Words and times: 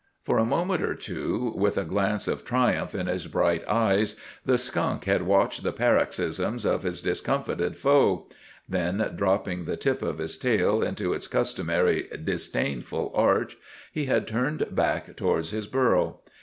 For 0.23 0.39
a 0.39 0.45
moment 0.45 0.81
or 0.81 0.95
two, 0.95 1.53
with 1.55 1.77
a 1.77 1.83
glance 1.85 2.27
of 2.27 2.43
triumph 2.43 2.95
in 2.95 3.05
his 3.05 3.27
bright 3.27 3.63
eyes, 3.67 4.15
the 4.43 4.57
skunk 4.57 5.03
had 5.05 5.27
watched 5.27 5.61
the 5.61 5.71
paroxysms 5.71 6.65
of 6.65 6.81
his 6.81 7.03
discomfited 7.03 7.75
foe. 7.77 8.27
Then, 8.67 9.13
dropping 9.15 9.65
the 9.65 9.77
tip 9.77 10.01
of 10.01 10.17
his 10.17 10.39
tail 10.39 10.81
into 10.81 11.13
its 11.13 11.27
customary 11.27 12.09
disdainful 12.23 13.11
arch, 13.13 13.57
he 13.91 14.05
had 14.05 14.25
turned 14.27 14.73
back 14.75 15.15
towards 15.15 15.51
his 15.51 15.67
burrow. 15.67 16.21